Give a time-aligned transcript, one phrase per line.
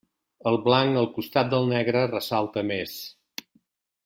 [0.51, 2.97] El blanc al costat del negre, ressalta més.